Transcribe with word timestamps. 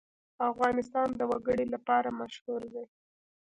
افغانستان 0.49 1.07
د 1.19 1.21
وګړي 1.31 1.65
لپاره 1.75 2.09
مشهور 2.19 2.61
دی. 2.73 2.83